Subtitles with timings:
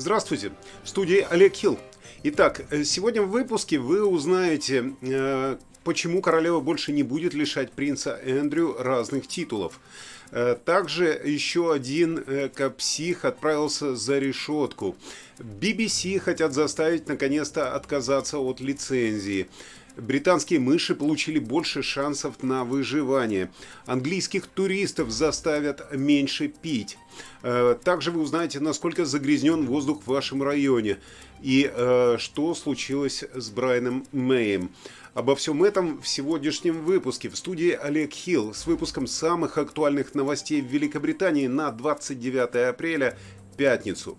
[0.00, 1.78] Здравствуйте, в студии Олег Хилл.
[2.22, 8.18] Итак, э, сегодня в выпуске вы узнаете, э, почему королева больше не будет лишать принца
[8.24, 9.78] Эндрю разных титулов.
[10.30, 12.24] Э, также еще один
[12.78, 14.96] псих отправился за решетку.
[15.38, 19.50] BBC хотят заставить наконец-то отказаться от лицензии.
[20.00, 23.50] Британские мыши получили больше шансов на выживание.
[23.86, 26.96] Английских туристов заставят меньше пить.
[27.42, 30.98] Э, также вы узнаете, насколько загрязнен воздух в вашем районе
[31.42, 34.70] и э, что случилось с Брайаном Мэем.
[35.12, 40.62] Обо всем этом в сегодняшнем выпуске в студии Олег Хилл с выпуском самых актуальных новостей
[40.62, 43.18] в Великобритании на 29 апреля,
[43.56, 44.16] пятницу.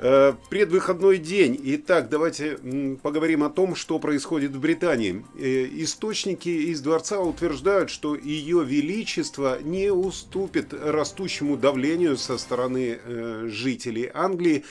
[0.00, 1.60] Э, предвыходной день.
[1.60, 2.56] Итак, давайте
[3.02, 5.24] поговорим о том, что происходит в Британии.
[5.36, 13.48] Э, источники из дворца утверждают, что ее величество не уступит растущему давлению со стороны э,
[13.48, 14.64] жителей Англии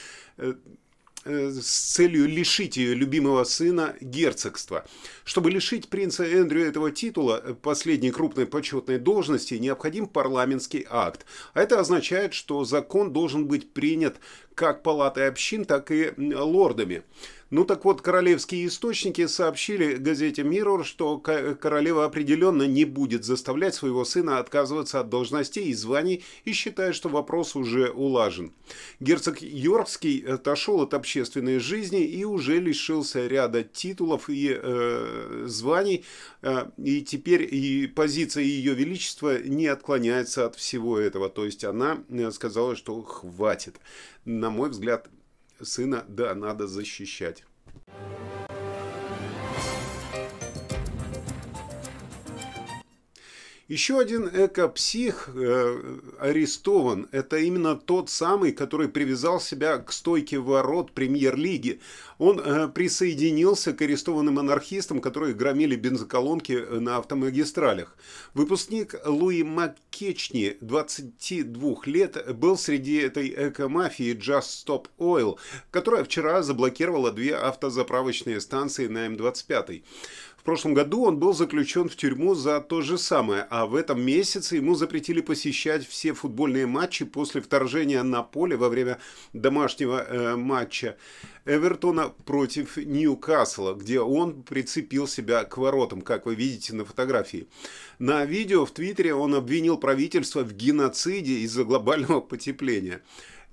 [1.28, 4.86] с целью лишить ее любимого сына герцогства.
[5.24, 11.26] Чтобы лишить принца Эндрю этого титула, э, последней крупной почетной должности, необходим парламентский акт.
[11.54, 14.18] А это означает, что закон должен быть принят
[14.56, 17.04] как палатой общин, так и лордами.
[17.50, 24.04] Ну так вот, королевские источники сообщили газете Mirror, что королева определенно не будет заставлять своего
[24.04, 28.52] сына отказываться от должностей и званий и считает, что вопрос уже улажен.
[29.00, 36.04] Герцог Йоркский отошел от общественной жизни и уже лишился ряда титулов и э, званий,
[36.42, 41.30] э, и теперь и позиция ее величества не отклоняется от всего этого.
[41.30, 43.78] То есть она э, сказала, что хватит.
[44.26, 45.08] На мой взгляд,
[45.62, 47.44] сына, да, надо защищать.
[53.68, 57.10] Еще один эко-псих э, арестован.
[57.12, 61.82] Это именно тот самый, который привязал себя к стойке ворот премьер-лиги.
[62.18, 67.98] Он э, присоединился к арестованным анархистам, которые громили бензоколонки э, на автомагистралях.
[68.34, 75.38] Выпускник Луи Маккечни, 22 лет, был среди этой эко-мафии Just Stop Oil,
[75.72, 79.84] которая вчера заблокировала две автозаправочные станции на М25
[80.48, 84.56] прошлом году он был заключен в тюрьму за то же самое, а в этом месяце
[84.56, 88.98] ему запретили посещать все футбольные матчи после вторжения на поле во время
[89.34, 90.96] домашнего э, матча
[91.44, 97.50] Эвертона против Ньюкасла, где он прицепил себя к воротам, как вы видите на фотографии.
[98.00, 103.02] На видео в Твиттере он обвинил правительство в геноциде из-за глобального потепления.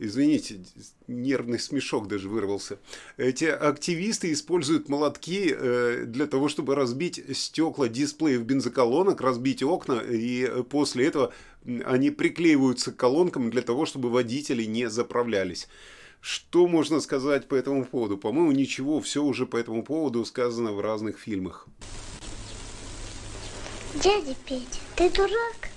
[0.01, 0.61] Извините,
[1.07, 2.79] нервный смешок даже вырвался.
[3.17, 10.63] Эти активисты используют молотки э, для того, чтобы разбить стекла дисплеев бензоколонок, разбить окна, и
[10.65, 11.33] после этого
[11.85, 15.69] они приклеиваются к колонкам для того, чтобы водители не заправлялись.
[16.21, 18.17] Что можно сказать по этому поводу?
[18.17, 21.69] По-моему, ничего, все уже по этому поводу сказано в разных фильмах.
[24.03, 25.74] Дядя Петя, ты дурак?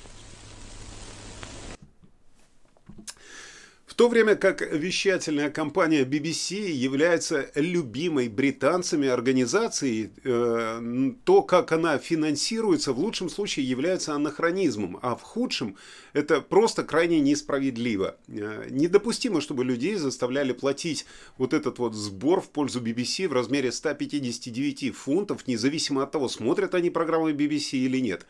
[3.98, 12.94] То время как вещательная компания BBC является любимой британцами организацией, э, то, как она финансируется,
[12.94, 15.78] в лучшем случае является анахронизмом, а в худшем
[16.14, 18.18] это просто крайне несправедливо.
[18.28, 21.08] Э, недопустимо, чтобы людей заставляли платить
[21.40, 26.76] вот этот вот сбор в пользу BBC в размере 159 фунтов, независимо от того, смотрят
[26.76, 28.28] они программы BBC или нет.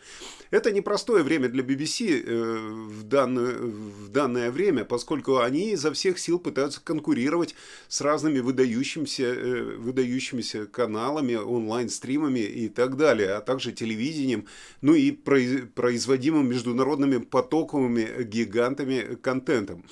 [0.49, 2.57] Это непростое время для BBC э,
[2.87, 7.55] в данное, в данное время, поскольку они они изо всех сил пытаются конкурировать
[7.87, 14.45] с разными выдающимися, э, выдающимися каналами, онлайн-стримами и так далее, а также телевидением,
[14.81, 19.83] ну и производимым международными потоковыми гигантами контентом.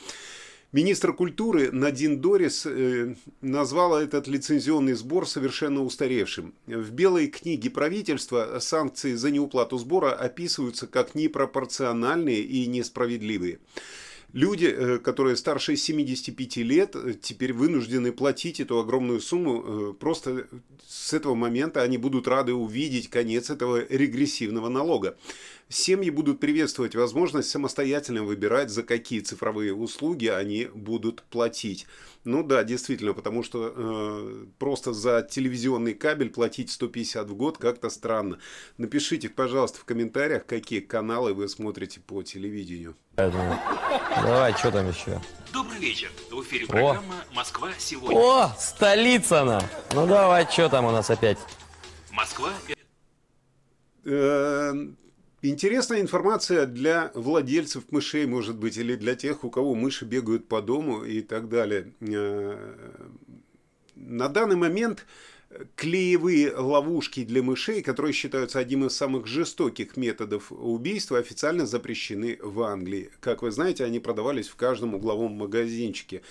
[0.71, 6.53] Министр культуры Надин Дорис э, назвала этот лицензионный сбор совершенно устаревшим.
[6.67, 13.59] В Белой книге правительства санкции за неуплату сбора описываются как непропорциональные и несправедливые.
[14.35, 19.63] Люди, э, которые старше 75 лет, э, теперь вынуждены платить эту огромную сумму.
[19.63, 20.47] Э, просто
[20.85, 25.17] с этого момента они будут рады увидеть конец этого регрессивного налога.
[25.67, 31.87] Семьи будут приветствовать возможность самостоятельно выбирать, за какие цифровые услуги они будут платить.
[32.23, 37.89] Ну да, действительно, потому что э, просто за телевизионный кабель платить 150 в год как-то
[37.89, 38.37] странно.
[38.77, 42.95] Напишите, пожалуйста, в комментариях, какие каналы вы смотрите по телевидению.
[43.15, 45.19] Давай, что там еще?
[45.51, 46.11] Добрый вечер.
[46.29, 47.33] В эфире программа О.
[47.33, 48.19] «Москва сегодня».
[48.19, 49.63] О, столица она!
[49.93, 51.39] Ну давай, что там у нас опять?
[52.11, 52.53] Москва...
[55.47, 60.59] Интересная информация для владельцев мышей, может быть, или для тех, у кого мыши бегают по
[60.59, 61.93] дому и так далее.
[62.01, 62.73] Э,
[63.95, 65.05] на данный момент
[65.75, 72.63] клеевые ловушки для мышей, которые считаются одним из самых жестоких методов убийства, официально запрещены в
[72.63, 73.11] Англии.
[73.19, 76.23] Как вы знаете, они продавались в каждом угловом магазинчике.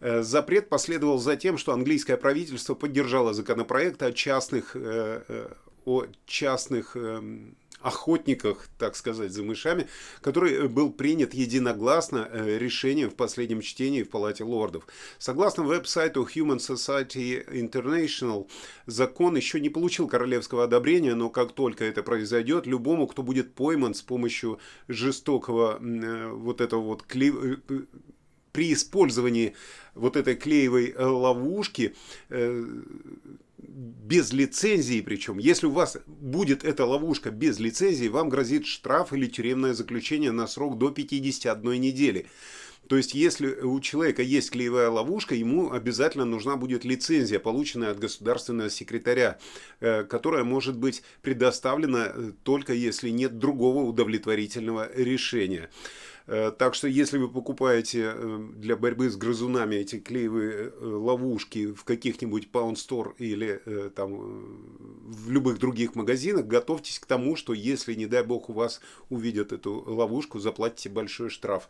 [0.00, 5.52] Э, запрет последовал за тем, что английское правительство поддержало законопроект о частных, э,
[5.84, 9.86] о частных эм, охотниках, так сказать, за мышами,
[10.20, 14.86] который был принят единогласно решением в последнем чтении в Палате лордов.
[15.18, 18.48] Согласно веб-сайту Human Society International,
[18.86, 23.94] закон еще не получил королевского одобрения, но как только это произойдет, любому, кто будет пойман
[23.94, 24.58] с помощью
[24.88, 29.54] жестокого вот этого вот при использовании
[29.94, 31.94] вот этой клеевой э, ловушки
[32.30, 32.64] э,
[33.58, 39.26] без лицензии причем, если у вас будет эта ловушка без лицензии, вам грозит штраф или
[39.26, 42.26] тюремное заключение на срок до 51 недели.
[42.88, 47.98] То есть, если у человека есть клеевая ловушка, ему обязательно нужна будет лицензия, полученная от
[47.98, 49.38] государственного секретаря,
[49.80, 52.12] э, которая может быть предоставлена
[52.44, 55.68] только если нет другого удовлетворительного решения.
[56.26, 61.72] Э, так что если вы покупаете э, для борьбы с грызунами эти клеевые э, ловушки
[61.72, 63.60] в каких-нибудь Pound Store или
[63.94, 64.10] там
[65.06, 69.52] в любых других магазинах, готовьтесь к тому, что если, не дай бог, у вас увидят
[69.52, 71.68] эту ловушку, заплатите большой штраф.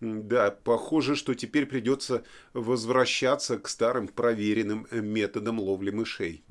[0.00, 6.42] Да, похоже, что теперь придется возвращаться к старым проверенным методам ловли мышей.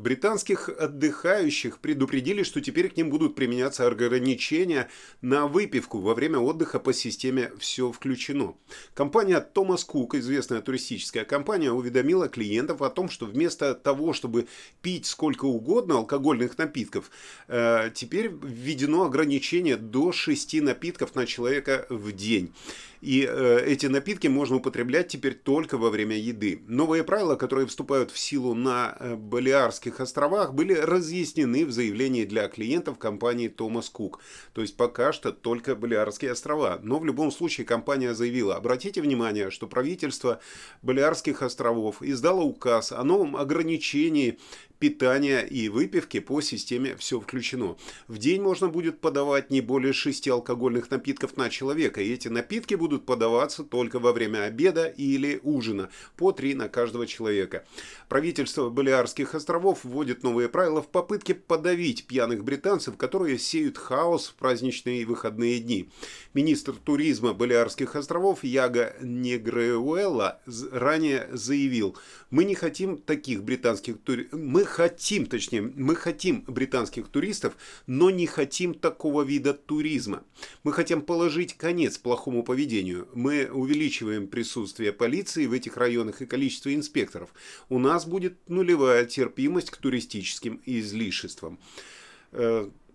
[0.00, 4.88] Британских отдыхающих предупредили, что теперь к ним будут применяться ограничения
[5.20, 8.54] на выпивку во время отдыха по системе «Все включено».
[8.94, 14.48] Компания Thomas Cook, известная туристическая компания, уведомила клиентов о том, что вместо того, чтобы
[14.80, 17.10] пить сколько угодно алкогольных напитков,
[17.48, 22.54] э, теперь введено ограничение до 6 напитков на человека в день.
[23.00, 26.62] И э, эти напитки можно употреблять теперь только во время еды.
[26.66, 32.46] Новые правила, которые вступают в силу на э, Балиарских островах, были разъяснены в заявлении для
[32.48, 34.16] клиентов компании Thomas Cook.
[34.52, 36.78] То есть пока что только Балиарские острова.
[36.82, 40.40] Но в любом случае компания заявила, обратите внимание, что правительство
[40.82, 44.38] Балиарских островов издало указ о новом ограничении
[44.80, 47.76] питания и выпивки по системе «Все включено».
[48.08, 52.74] В день можно будет подавать не более 6 алкогольных напитков на человека, и эти напитки
[52.74, 57.64] будут подаваться только во время обеда или ужина, по 3 на каждого человека.
[58.08, 64.34] Правительство Балиарских островов вводит новые правила в попытке подавить пьяных британцев, которые сеют хаос в
[64.34, 65.90] праздничные и выходные дни.
[66.32, 70.40] Министр туризма Балиарских островов Яга Негреуэлла
[70.72, 71.96] ранее заявил,
[72.30, 77.56] мы не хотим таких британских туристов, мы хотим, точнее, мы хотим британских туристов,
[77.86, 80.24] но не хотим такого вида туризма.
[80.62, 83.08] Мы хотим положить конец плохому поведению.
[83.14, 87.34] Мы увеличиваем присутствие полиции в этих районах и количество инспекторов.
[87.68, 91.58] У нас будет нулевая терпимость к туристическим излишествам.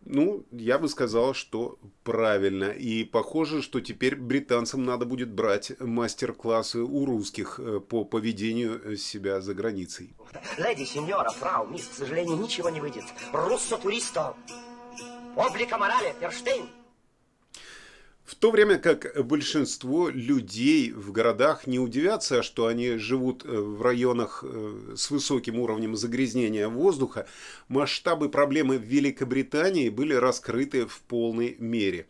[0.06, 2.66] Э, ну, я бы сказал, что правильно.
[2.66, 9.42] И похоже, что теперь британцам надо будет брать мастер-классы у русских э, по поведению себя
[9.42, 10.14] за границей.
[10.58, 13.06] Леди, сеньора, фрау, мисс, к сожалению, ничего не выйдет.
[13.32, 14.36] Руссо-туристо.
[15.36, 16.70] Облика морали, Ферштейн.
[18.26, 23.84] В то время как большинство людей в городах не удивятся, что они живут э, в
[23.84, 27.28] районах э, с высоким уровнем загрязнения воздуха,
[27.68, 32.08] масштабы проблемы в Великобритании были раскрыты в полной мере.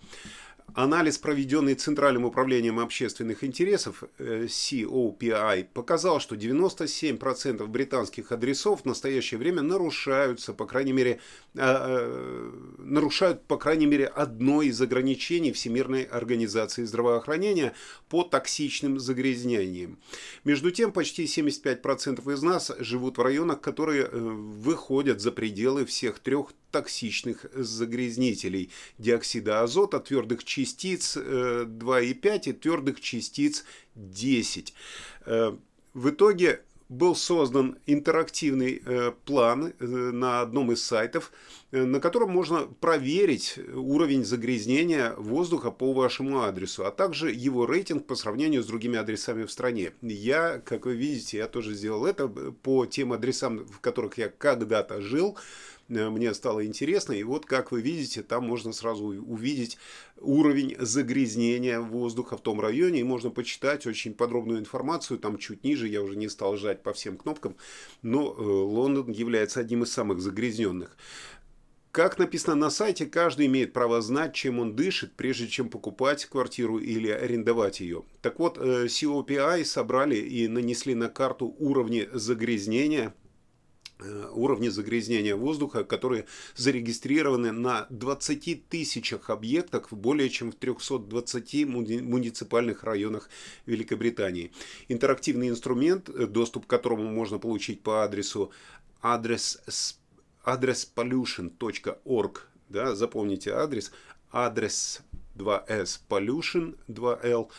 [0.76, 9.38] Анализ, проведенный Центральным управлением общественных интересов э, COPI, показал, что 97% британских адресов в настоящее
[9.38, 11.22] время нарушаются, по крайней мере,
[11.54, 17.74] э, э, нарушают, по крайней мере, одно из ограничений Всемирной организации здравоохранения
[18.10, 19.98] по токсичным загрязнениям.
[20.44, 26.48] Между тем, почти 75% из нас живут в районах, которые выходят за пределы всех трех
[26.76, 33.64] токсичных загрязнителей диоксида азота, твердых частиц 2,5 э, и твердых частиц
[33.96, 34.74] 10.
[35.26, 35.56] Э,
[35.94, 41.32] в итоге был создан интерактивный э, план на одном из сайтов,
[41.84, 48.16] на котором можно проверить уровень загрязнения воздуха по вашему адресу, а также его рейтинг по
[48.16, 49.92] сравнению с другими адресами в стране.
[50.02, 55.02] Я, как вы видите, я тоже сделал это по тем адресам, в которых я когда-то
[55.02, 55.38] жил.
[55.90, 57.14] э, мне стало интересно.
[57.14, 59.78] И вот, как вы видите, там можно сразу увидеть
[60.20, 63.02] уровень загрязнения воздуха в том районе.
[63.02, 65.20] И можно почитать очень подробную информацию.
[65.20, 67.56] Там чуть ниже, я уже не стал жать по всем кнопкам.
[68.02, 70.98] Но э, Лондон является одним из самых загрязненных.
[71.96, 76.78] Как написано на сайте, каждый имеет право знать, чем он дышит, прежде чем покупать квартиру
[76.78, 78.04] или арендовать ее.
[78.22, 83.16] Так вот, э, COPI собрали и нанесли на карту уровни загрязнения
[84.00, 86.26] э, уровни загрязнения воздуха, которые
[86.58, 93.30] зарегистрированы на 20 тысячах объектах в более чем в 320 муниципальных районах
[93.66, 94.52] Великобритании.
[94.90, 98.52] Интерактивный инструмент, э, доступ к которому можно получить по адресу
[99.02, 99.62] адрес
[100.46, 103.92] адрес pollution.org, да, запомните адрес,
[104.32, 105.02] адрес
[105.38, 107.50] 2s pollution 2l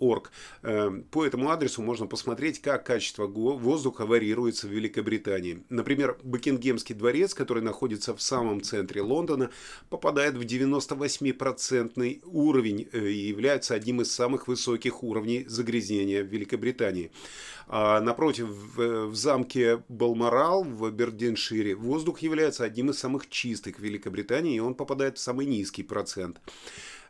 [0.00, 0.30] org.
[0.62, 5.62] Эм, по этому адресу можно посмотреть, как качество воздуха варьируется в Великобритании.
[5.68, 9.50] Например, Букингемский дворец, который находится в самом центре Лондона,
[9.88, 17.10] попадает в 98% уровень э, и является одним из самых высоких уровней загрязнения в Великобритании.
[17.68, 24.56] А напротив, в, замке Балморал в Бердиншире воздух является одним из самых чистых в Великобритании,
[24.56, 26.40] и он попадает в самый низкий процент.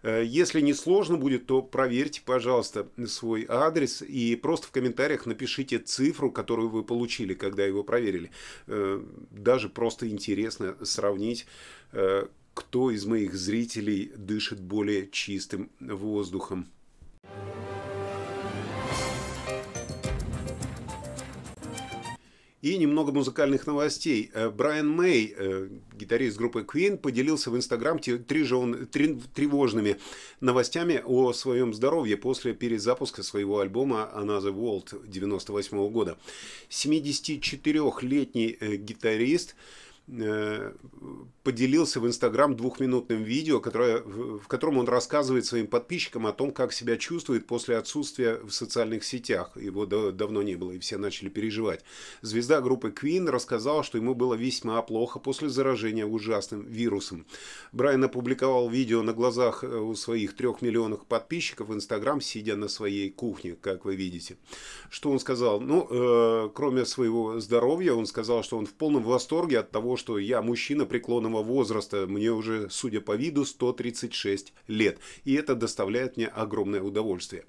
[0.02, 5.78] Э, если не сложно будет, то проверьте, пожалуйста, свой адрес и просто в комментариях напишите
[5.78, 8.30] цифру, которую вы получили, когда его проверили.
[8.66, 11.46] Э, даже просто интересно сравнить,
[11.92, 16.66] э, кто из моих зрителей дышит более чистым воздухом.
[22.66, 24.32] И немного музыкальных новостей.
[24.35, 29.99] Э, Брайан Мэй, э, гитарист группы Queen, поделился в Инстаграм тревожными
[30.40, 36.18] новостями о своем здоровье после перезапуска своего альбома Another World 98 года.
[36.68, 39.54] 74-летний э, гитарист
[41.46, 46.72] поделился в Инстаграм двухминутным видео, которое, в котором он рассказывает своим подписчикам о том, как
[46.72, 49.52] себя чувствует после отсутствия в социальных сетях.
[49.54, 51.84] Его давно не было, и все начали переживать.
[52.20, 57.26] Звезда группы Queen рассказал, что ему было весьма плохо после заражения ужасным вирусом.
[57.70, 62.66] Брайан опубликовал видео на глазах э, у своих трех миллионов подписчиков в Инстаграм, сидя на
[62.66, 64.36] своей кухне, как вы видите.
[64.90, 65.60] Что он сказал?
[65.60, 70.18] Ну, э, кроме своего здоровья, он сказал, что он в полном восторге от того, что
[70.18, 76.26] я мужчина преклонного возраста, мне уже, судя по виду, 136 лет, и это доставляет мне
[76.26, 77.44] огромное удовольствие.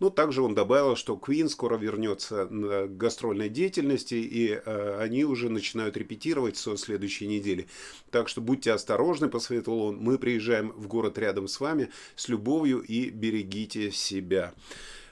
[0.00, 5.48] Но также он добавил, что Queen скоро вернется на гастрольной деятельности, и э, они уже
[5.48, 7.68] начинают репетировать со следующей недели.
[8.10, 12.80] Так что будьте осторожны, посоветовал он, мы приезжаем в город рядом с вами с любовью
[12.80, 14.52] и берегите себя.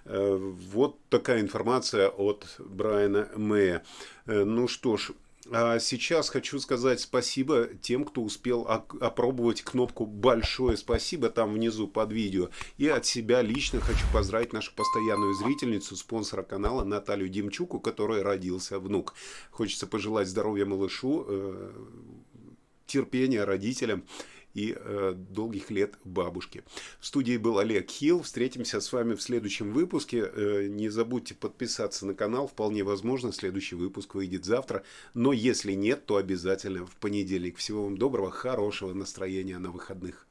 [0.05, 3.85] Э, вот такая информация от Брайана Мэя.
[4.27, 5.13] Э, ну что ж,
[5.81, 12.51] сейчас хочу сказать спасибо тем, кто успел опробовать кнопку «Большое спасибо» там внизу под видео.
[12.77, 18.23] И от себя лично хочу поздравить нашу постоянную зрительницу, спонсора канала Наталью Демчук, у которой
[18.23, 19.15] родился внук.
[19.51, 21.73] Хочется пожелать здоровья малышу, э,
[22.87, 24.05] терпения родителям
[24.55, 26.65] и э, долгих лет бабушке.
[26.99, 28.23] В студии был Олег Хилл.
[28.23, 30.31] Встретимся с вами в следующем выпуске.
[30.33, 32.49] Э, не забудьте подписаться на канал.
[32.49, 34.83] Вполне возможно, следующий выпуск выйдет завтра.
[35.15, 37.57] Но если нет, то обязательно в понедельник.
[37.57, 40.27] Всего вам доброго, хорошего настроения на выходных.